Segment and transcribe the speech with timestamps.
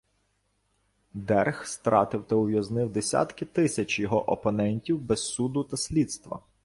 [1.15, 6.39] Дерг стратив та ув'язнив десятки тисяч його опонентів без суду та слідства.